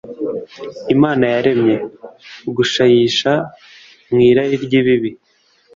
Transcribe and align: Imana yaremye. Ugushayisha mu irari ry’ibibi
Imana 0.95 1.25
yaremye. 1.33 1.75
Ugushayisha 2.49 3.31
mu 4.11 4.19
irari 4.29 4.55
ry’ibibi 4.65 5.11